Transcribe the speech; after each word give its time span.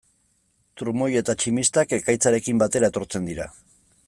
Trumoi 0.81 1.09
eta 1.21 1.35
tximistak 1.43 1.95
ekaitzarekin 2.01 2.63
batera 2.65 2.91
etortzen 2.95 3.31
dira. 3.33 3.51